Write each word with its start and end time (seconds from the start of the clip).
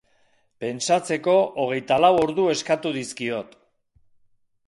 Pentsatzeko 0.63 1.35
hogeita 1.65 1.99
lau 2.05 2.11
ordu 2.23 2.47
eskatu 2.55 2.95
dizkiot. 2.97 3.57